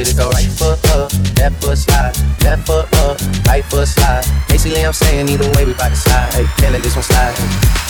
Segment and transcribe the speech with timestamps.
[0.00, 4.24] It go right foot up, left foot slide, left foot up, right foot slide.
[4.48, 6.32] Basically, I'm saying either way, we bout to slide.
[6.32, 7.89] Hey, can't let this one slide.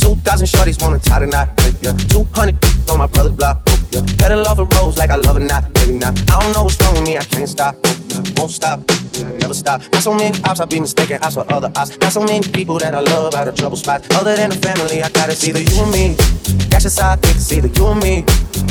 [0.00, 1.48] 2,000 shorties wanna tie the knot,
[1.80, 1.92] yeah.
[2.08, 2.56] 200
[2.90, 4.02] on my brother's block, yeah.
[4.18, 6.18] Pedal off the roads like I love it, not, baby, not.
[6.30, 7.76] I don't know what's wrong with me, I can't stop,
[8.36, 8.80] won't stop,
[9.40, 9.82] never stop.
[9.90, 11.96] Got so many ops, I be mistaken ops for other ops.
[11.96, 14.08] Got so many people that I love out of trouble spots.
[14.14, 16.16] Other than the family, I gotta see either you and me.
[16.70, 18.24] Got your side it's either you and me.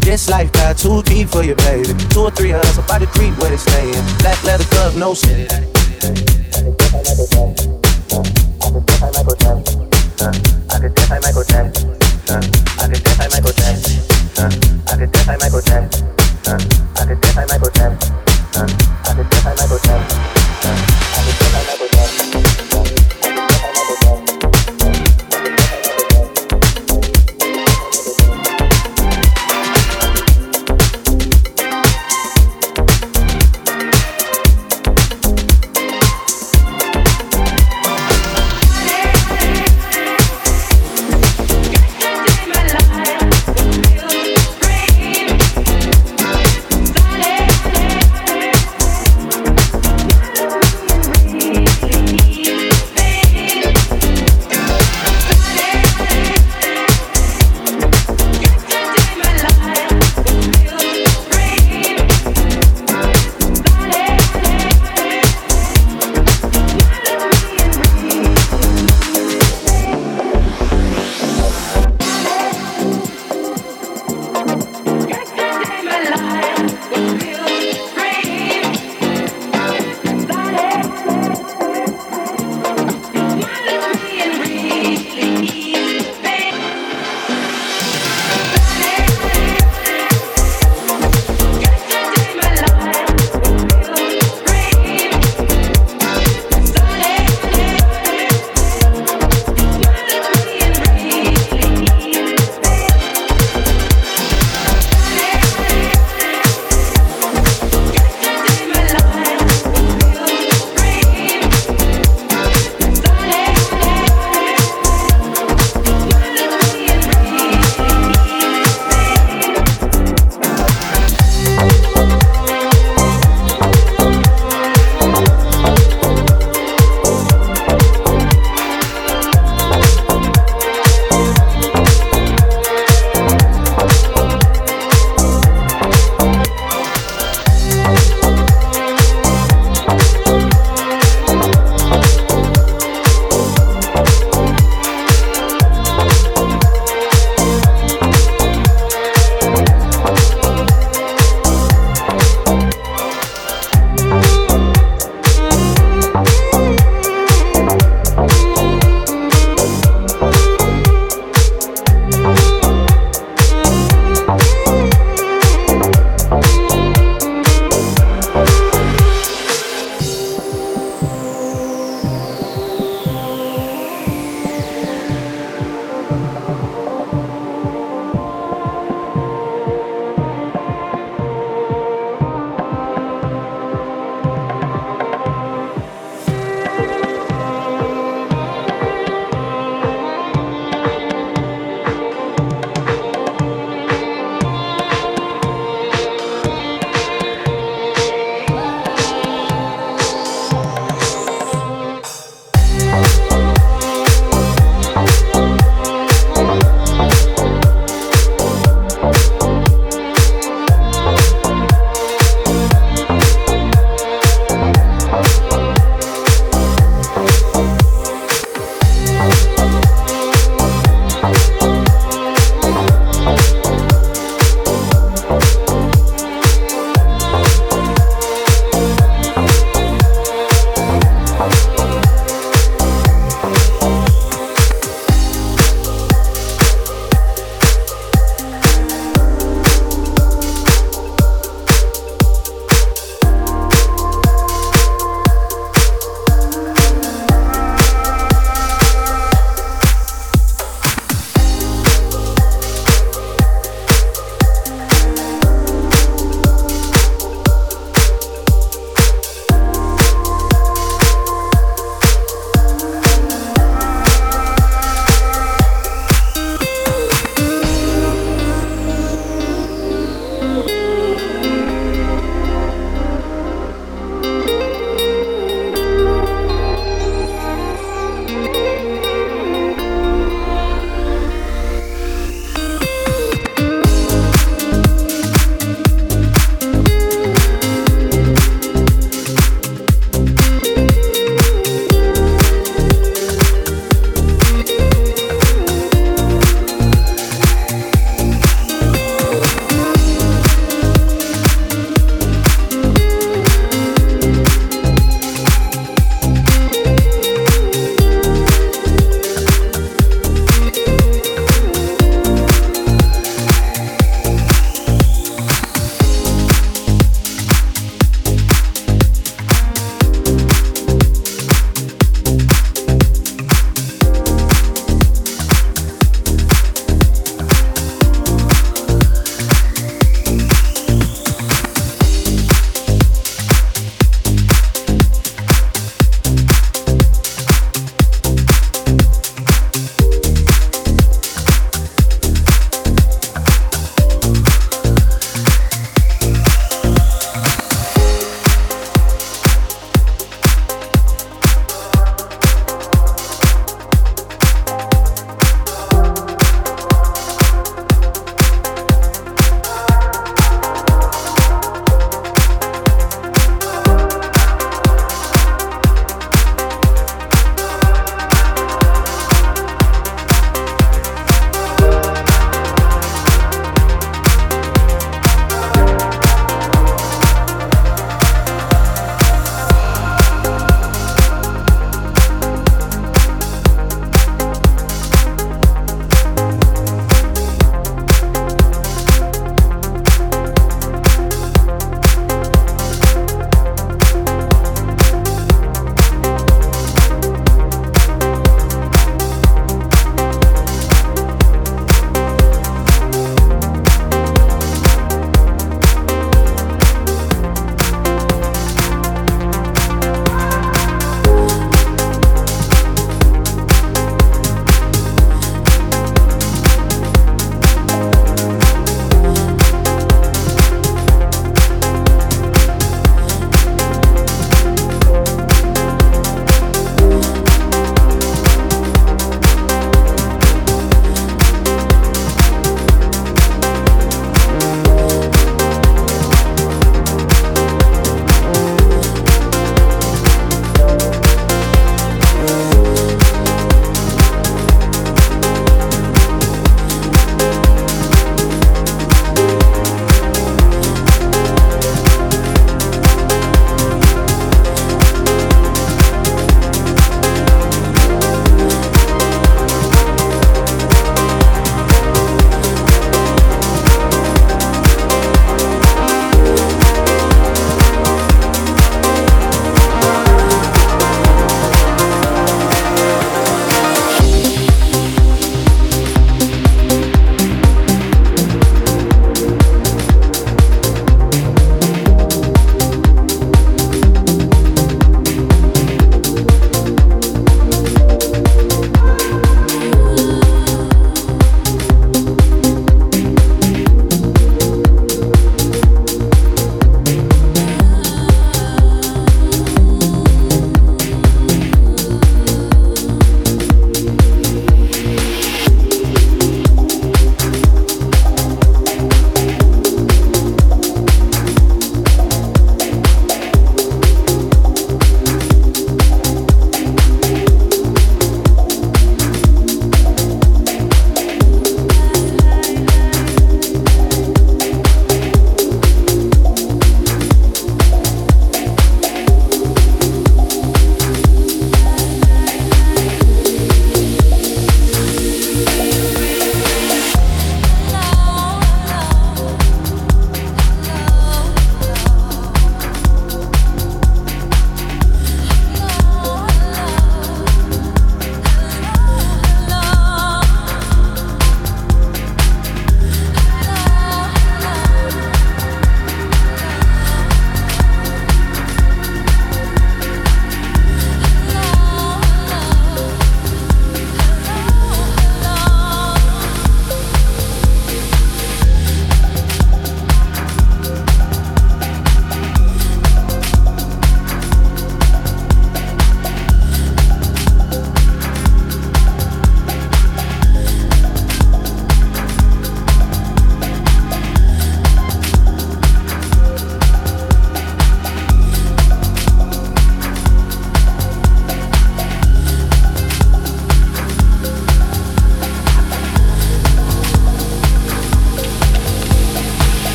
[0.00, 1.92] This life got too deep for you, baby.
[2.10, 4.04] Two or three of us about to creep where they staying.
[4.18, 5.52] Black leather glove, no shit.
[10.20, 11.98] I could dance like Michael Jackson.